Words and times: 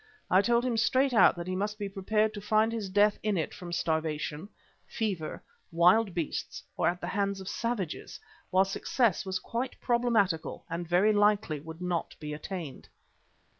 I 0.31 0.41
told 0.41 0.65
him 0.65 0.77
straight 0.77 1.13
out 1.13 1.35
that 1.35 1.45
he 1.45 1.55
must 1.55 1.77
be 1.77 1.87
prepared 1.87 2.33
to 2.33 2.41
find 2.41 2.71
his 2.71 2.89
death 2.89 3.19
in 3.21 3.37
it 3.37 3.53
from 3.53 3.71
starvation, 3.71 4.49
fever, 4.87 5.43
wild 5.71 6.15
beasts 6.15 6.63
or 6.75 6.87
at 6.87 6.99
the 7.01 7.07
hands 7.07 7.39
of 7.39 7.47
savages, 7.47 8.19
while 8.49 8.65
success 8.65 9.27
was 9.27 9.37
quite 9.37 9.79
problematical 9.79 10.65
and 10.71 10.87
very 10.87 11.13
likely 11.13 11.59
would 11.59 11.83
not 11.83 12.15
be 12.19 12.33
attained. 12.33 12.89